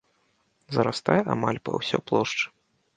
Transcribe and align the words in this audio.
Зарастае 0.77 1.19
амаль 1.37 1.63
па 1.69 1.77
ўсё 1.79 2.05
плошчы. 2.09 2.45